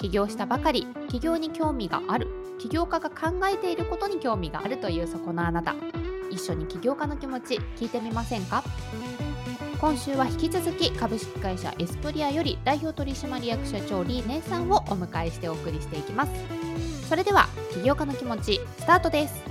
[0.00, 2.28] 起業したばかり起業に興味がある
[2.58, 5.74] 起業家が考えていることに興味があるというそこのあなた。
[6.30, 8.62] 一緒に起業家の気持ち聞いてみませんか？
[9.78, 16.32] 今週は引き続き株式会社エスプリアより代表取締役社長リーネさんをお迎えしてお送りしていきます。
[17.08, 19.49] それでは起業家の気持ちスタートです。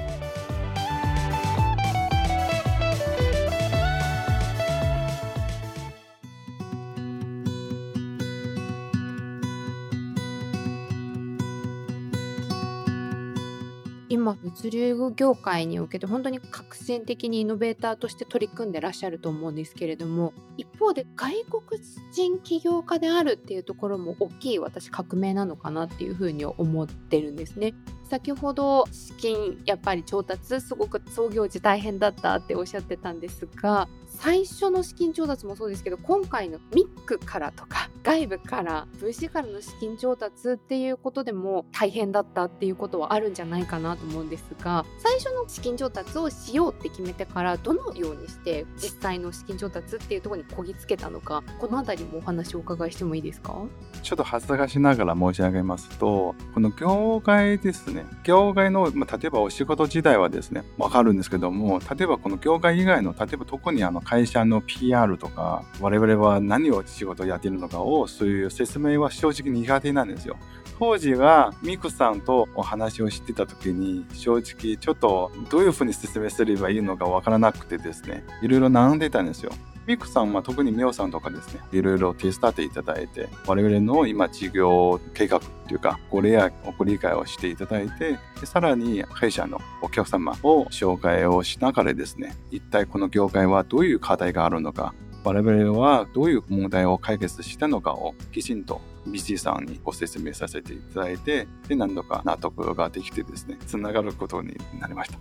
[14.10, 21.34] 今物流業界におけて本当に革新的にイノベーターとして取り組んでらっしゃると思うんですけれども一方で外
[21.68, 27.76] 国人起業家であるっていうところも大きい私革命なのかなっていうふうに思ってるんですね。
[28.10, 53.56] 先ほど資金やっぱり調達すごく創業時大変だったっておっしゃってたんですが最初の資金調達もそうですけど今回のミックからとか外部から VC からの資金調達っていうことでも大変だったっていうことはあるんじゃないかなと思うんですが最初の資金調達をしようって決めてからどのようにして実際の資金調達っていうところにこぎつけたのかこの辺りもお話をお伺いしてもいいですか？
[54.02, 58.06] ちょっと恥ずかしながら申し上げますとこの業界ですね。
[58.24, 70.38] 業界の、まあ、例えばお仕事自体はですねわかるんですけども例えばこの業界以外の例えば特にあの会社の PR とか我々は何を仕事やってるのかをそういう説明は正直苦手なんですよ。
[70.80, 79.52] 当時はミクさんとお話をしてた時に正直ちょっとどういうふうに説明すればいいのかわからなくてですねいろいろ悩んでたんですよ。
[79.90, 105.20] ミクさんは特にミオさんとかですね、いろいろ手伝っていただいて、我々の今事業計画というか、ご例やご理解をしていただいて、さらに弊社のお客様を紹介をしながらですね、一体この業界はどういう課題があるのか、我々はどういう問題を解決したのかをきちんと BC さんにご説明させていただいて、で、何度か納得ができてですね、つながることになりました。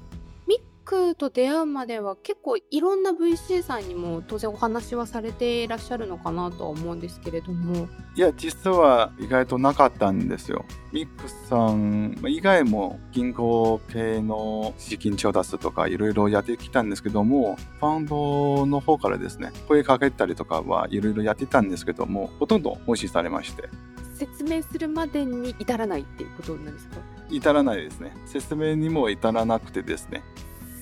[0.89, 7.87] クと出会うまでは結構いろんな VC さんにも当然お話はされていらっしゃるのかなとは思うんですけれども。
[8.17, 10.65] いや実は意外となかったんですよ。
[10.91, 23.69] ミックさん以外も銀行系の資金調達とかいろいろやってきたんですけどもファンドの方からですね声かけたりとかはいろいろやってたんですけどもほとんど無視されまして。
[24.15, 26.97] 説明するまでに至らないっていうことなんですか？
[27.29, 28.17] 至らないですね。
[28.25, 30.25] 説明にも至らなくてですね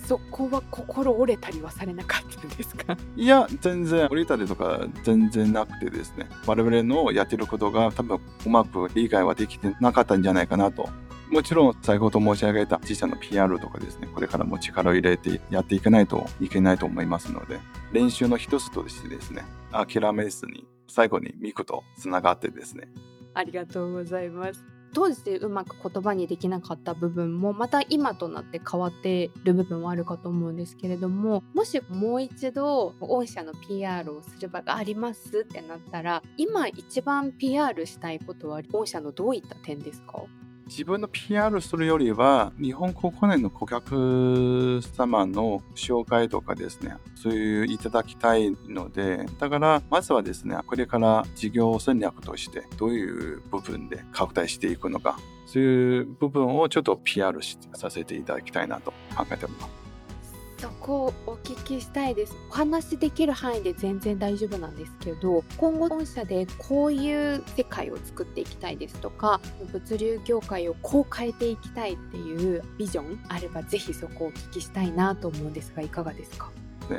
[0.07, 2.97] そこは心折れたりはされなかったんですか？
[3.17, 6.29] いや全然折れたりとか全然なくてですね。
[6.47, 10.89] 我々のやってることが多分うまく理解はできてなかったんじゃないかなと。
[11.29, 14.09] もちろん先ほど申し上げた自社の PR とかですね。
[14.15, 17.59] これからも力を入れてやっていかないといけないと思いますので。
[17.93, 19.45] 練習の一つとしてですね。
[19.73, 22.89] 諦めずに最後にミクとつながってですね。
[23.35, 24.65] ありがとうございます
[24.95, 40.23] 当時でうまく言葉にできなかった部分もまた今となって変わってる部分はあるかと思うんですけれどももしもう一度御社の PR をする場がありますってなったら今一番 PR したいことは御社のどういった点ですか？
[40.67, 57.39] 自分の PR するよりは、日本国内の顧客様の紹介とかですね、そういういただきたいので、だからまずはですね、これから事業戦略としてどういう部分で拡大していくのか、そういう部分をちょっと PR
[57.75, 59.86] させていただきたいなと考えております。
[60.59, 62.35] そこをお聞きしたいです。
[62.51, 69.41] お話できる範囲で全然大丈夫なんですけど今後本社でこういう世界を作っていきたいですとか
[69.73, 76.51] 物流業界をこう変えていきたいっていうビジョンあればぜひそこをお聞きしたいなと思うんですがいかがですか？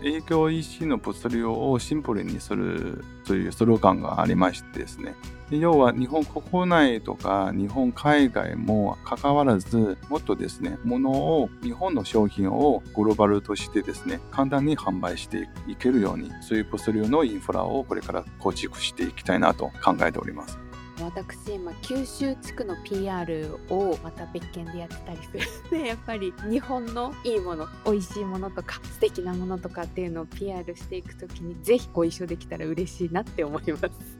[0.03, 5.15] 営業 EC の物流をシンプルにするというスローガンがありましてですね
[5.49, 20.66] 要は日本国内とか日本海外も関わらずもっとですね物を日本の商品をグローバルとしてですね簡単に販売していけるようにそういう物流のインフラをこれから構築していきたいなと考えております。
[21.03, 25.31] 私今九州地区の PR をまた別件でやってたりす
[25.71, 25.79] る。
[25.79, 34.17] で やっぱり日本のいいもの美味しいものとか素敵なものとかっていうのを PR していく時にぜひご一緒できたら嬉しいなって思います。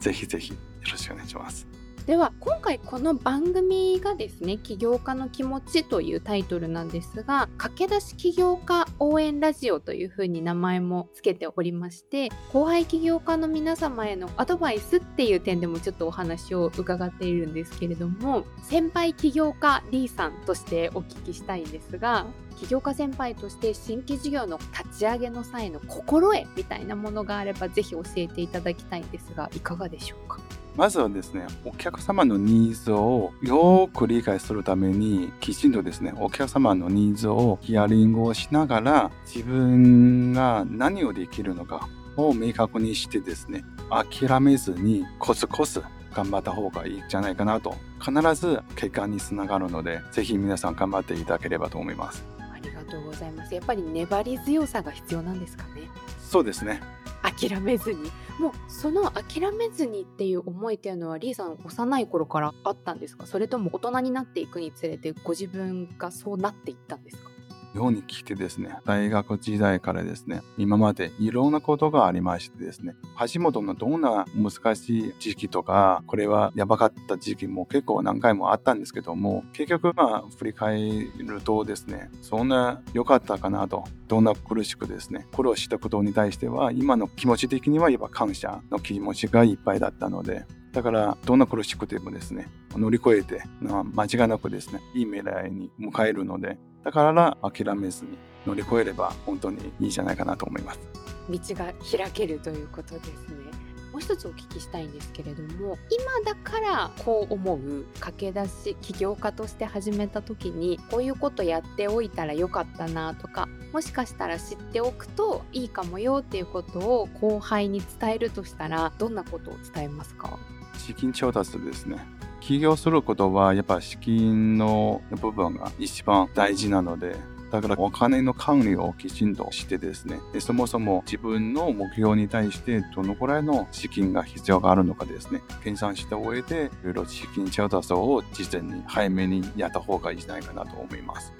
[0.00, 0.58] ぜひぜひよ
[0.90, 1.83] ろしくお願いします。
[2.06, 22.26] では今回この番組がですね起業家の気持ちというタイトルなんですが駆け出し起業家応援ラジオというふうに名前も付けておりまして後輩起業家の皆様へのアドバイスっていう点でもちょっとお話を伺っているんですけれども先輩起業家リーさんとしてお聞きしたいんですが
[22.58, 30.38] 起業家先輩として新規事業の立ち上げの際の心得みたいなものがあればぜひ教えていただきたいんですがいかがでしょうか？
[30.76, 45.80] まずはですね、お客様のニーズをよく理解するために、きちんとですね、お客様のニーズをヒアリングをしながら、自分が何をできるのかを明確にしてですね、諦めずにコツコツ
[46.12, 52.26] 頑張った方がいいんじゃないかなと、必ず結果につながるので、ぜひ皆さん頑張っていただければと思います。
[52.40, 53.54] ありがとうございます。
[53.54, 55.88] やっぱり粘り強さが必要なんですかね。
[56.18, 56.80] そうですね。
[57.24, 58.12] 諦めずに。
[58.38, 63.26] もうその諦めずにっていう思いっていうのはリーさん幼い頃からあったんですか？
[63.26, 67.30] それとも大人になっていくにつれてご自分がそうなっていったんですか？
[67.74, 72.94] 日本に来てですね、大学時代からですね、今までいろんなことがありましてですね、
[73.34, 100.80] 橋本のどんな難しい時期とか、これはやばかった時期も結構何回もあったんですけども、結局まあ振り返るとですね、そんな良かったかなと、どんな苦しくですね、苦労したことに対しては、今の気持ち的にはやっぱ感謝の気持ちがいっぱいだったので、だから、どんな苦しくてもですね、乗り越えて、間違いなくですね、いい未来に迎えるので、だから諦めずに乗り越えれば本当にいいじゃないかなと思います。
[101.28, 103.44] 道が開けるということですね。
[103.90, 120.40] もう一つお聞きしたいんですけれども今だからこう思う駆け出し起業家として始めた時にこういうことやっておいたらよかったなとかもしかしたら知っておくといいかもよっていうことを後輩に伝えるとしたらどんなことを伝えますか？
[120.76, 122.04] 資金調達ですね
[122.46, 127.16] 起業することはやっぱ資金の部分が一番大事なので
[127.50, 141.32] だからお金の管理をきちんとしてですねでそもそも自分の目標に対してどのくらいの資金が必要があるのかですね計算した上でいろいろ資金調達を事前に早めにやった方がいいんじゃないかなと思います。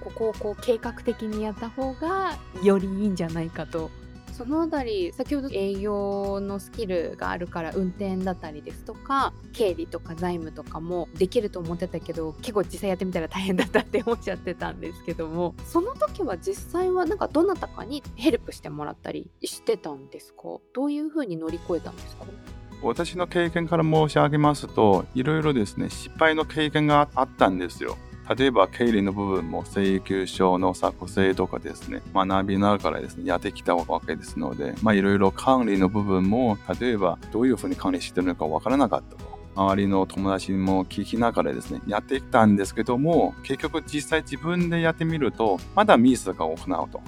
[0.00, 3.90] ここをこう計画的にやった方がよりいいんじゃないかと
[4.40, 20.38] そのあたり先ほど営業のスキルがあるから運転だったりですとか経理とか財務とかもできると思ってたけど結構実際やってみたら大変だったっておっしゃってたんですけどもその時は実際はなんかどなたかにヘルプしてもらったりしてたんですか？
[20.72, 22.24] どういうふうに乗り越えたんですか？
[22.82, 27.98] 私の経験から申し上げますといろいろですね失敗の経験があったんですよ。
[28.36, 39.40] 例えば経理の部分も請求書の作成とかですね、学びながらですね、やってきたわけですので、まあいろいろ管理の部分も、例えばどういうふうに管理してるのかわからなかったと。
[39.56, 46.56] 周りの友達にも聞きながらですね、やってきたんですけども、結局実際自分でやってみると、まだミスが行う
[46.88, 47.00] と。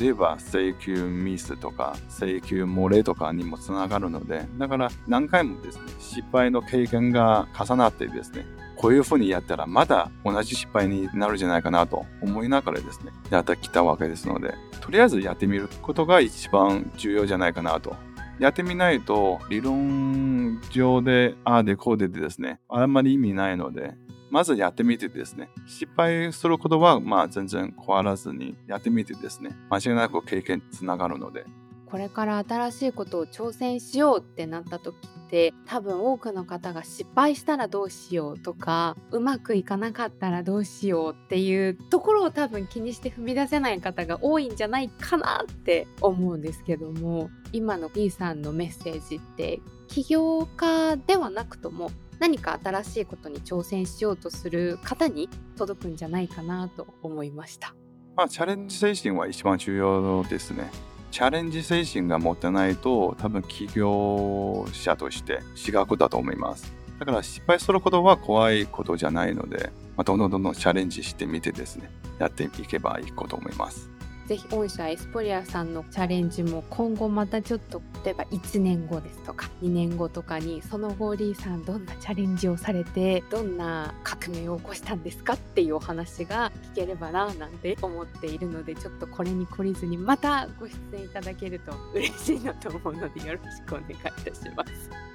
[0.00, 8.46] 例えば請求ミスとか請求漏れとかにもつながるので、だから何回もですね、失敗の経験が重なってですね、
[8.82, 17.94] こういうふうにやったらまだ同じ失敗になるんじゃないかなと思いながらですね、やってきたわけですので、とりあえずやってみることが一番重要じゃないかなと。
[18.40, 23.94] やってみないと理論上でああでこうででですね、あんまり意味ないので、
[24.32, 31.46] まずやってみてですね、失敗することはまあ全然変わらずにやってみてですね、間違いなく経験につながるので、
[31.92, 57.74] これから新しいことを挑戦しようってなった時って多分多くの方が失敗したらどうしようとかうまくいかなかったらどうしようっていうところを多分気にして踏み出せない方が多いんじゃないかなって思うんですけども今の B さんのメッセージって起業家ではなくとも何か新しいことに挑戦しようとする方に届くんじゃないかなと思いました。
[58.16, 60.70] まあ、チャレンジ精神は一番重要ですね。
[61.12, 66.72] チャレンジ精神が持てないと多分起業者として私学だと思います。
[66.98, 73.91] だから失敗することは怖いことじゃないので、まあ、どんどんどんどんチャレンジしてみてですね、やっていけばいいこと思います。
[74.26, 94.64] ぜひ御社エスポリアさんのチャレンジも今後またちょっと例えば1年後ですとか2年後とかにその後リーさんどんなチャレンジをされてどんな革命を起こしたんですかっていうお話が聞ければななんて思っているのでちょっとこれに懲りずにまたご出演いただけると嬉しいなと思うのでよろしくお願いいたしま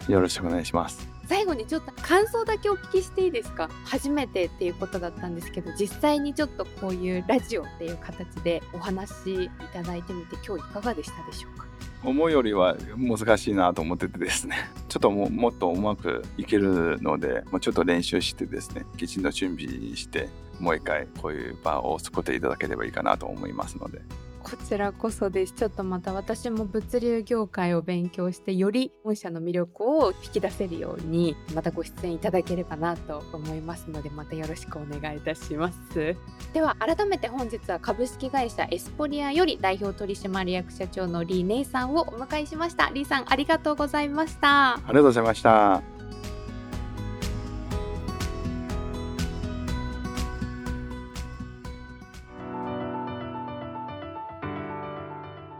[0.05, 0.11] す。
[0.11, 1.16] よろしくお願いします。
[1.27, 3.69] 最後にちょっと感想だけお聞きしていいですか？
[3.85, 11.67] 初めてっていうことだったんですけど実際にちょっとこういうラジオっていう形でお話しいただいてみて今日いかがでしたでしょうか？
[12.03, 14.69] 思うよりは難しいなと思っててですね。
[14.87, 20.29] ちょっとももっとうまくいけるのでもうちょっと練習してですねきちんと準備して
[20.59, 24.01] もう一回こういう場を作っていただければいいかなと思いますので。
[24.49, 25.51] こちらこそです。
[25.51, 36.15] ちょっとまた私も物流業界を勉強してより御社の魅力を引き出せるようにまたご出演いただければなと思いますのでまたよろしくお願いいたします。
[36.53, 42.89] では改めて本日は株式会社エスポリアより代表取締役社長のリー・ネイさんをお迎えしました。
[42.93, 44.75] リーさんありがとうございました。
[44.75, 45.96] ありがとうございました。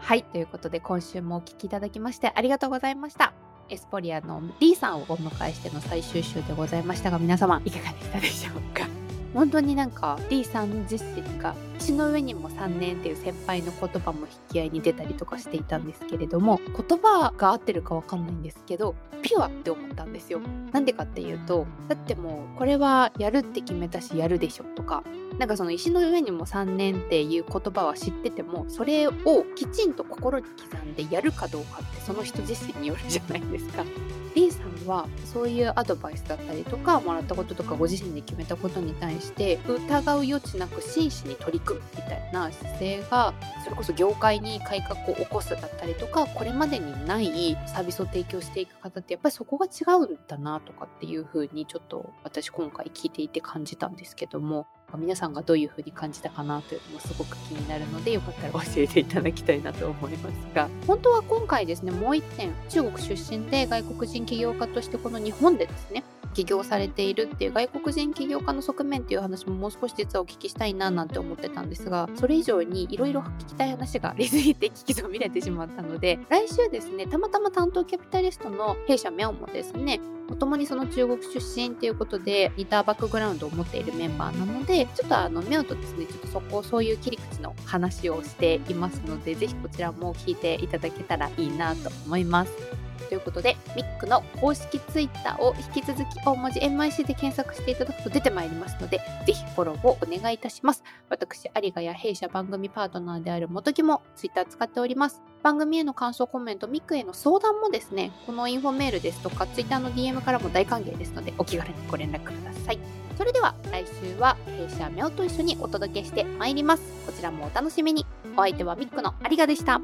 [0.08, 3.34] はい、ということで今週もお聞きいただきましてありがとうございました。
[3.68, 8.88] エスポリアの D さんをお迎えしての最終週でございましたが皆様いかがでしたでしょうか？
[9.34, 11.54] 本当になんか D さん自身が
[11.88, 20.40] 血の上にも3年っていう先輩の言葉も引き合いに出たりとかしていたんですけれども言葉が合ってるかわかんないんですけどピュアって思ったんですよ
[20.74, 25.04] なんでかっていうとだってもうこれはやるって決めたしやるでしょとか
[25.40, 29.14] なんかその石の上にも3年っていう言葉は知っててもそれを
[29.56, 33.86] きちんと心に刻んでやるかどうかってその人自身によるじゃないですか。
[34.36, 60.70] リーさんはそういうアドバイスだったりとかもらったこととかご自身で決めたことに対して疑う余地なく真摯に取り組みたいな姿勢がそれこそ業界に改革を起こすだったりとかこれまでにないサービスを提供していく方ってやっぱりそこが違うんだなとかっていうふうにちょっと私今回聞いていて感じたんですけども皆さんがどういうふうに感じたかなというのもすごく気になるのでよかったら教えていただきたいなと思いますが。
[60.88, 66.04] 本当は今回ですねもう一点中国出身で外国人起業家としてこの日本でですね
[66.38, 92.87] 起業されているっていう外国人起業家の側面っていう話ももう少し実はお聞きしたいななんて思ってたんですがそれ以上にいろいろ聞きたい話がありすぎて聞きそびれてしまったので来週ですねたまたま担当キャピタリストの弊社ミャオもですねもともにその中国出身っていうことで似たバックグラウンドを持っているメンバーなのでちょっとあのミャオとですねちょっとそこそういう切り口の話をしていますのでぜひこちらも聞いていただけたらいいなと思います。
[92.98, 100.84] ということで、ミックの公式 Twitter を引き続き大文字 MIC で検索していただくと出てまいりますので、ぜひフォローをお願いいたします。
[101.10, 105.22] 私、有賀や弊社番組パートナーである元木も Twitter 使っております。
[105.44, 112.80] 番組への感想コメント、ミックへの相談もですね、このインフォメールですとか Twitter の DM からも大歓迎ですので、お気軽にご連絡ください。
[113.18, 116.84] それでは来週は弊社ミャオと一緒にお届けしてまいります。
[117.06, 118.06] こちらもお楽しみに。
[118.36, 119.82] お相手はミックの有賀でした。